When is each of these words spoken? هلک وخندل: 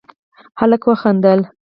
هلک 0.59 0.83
وخندل: 0.89 1.39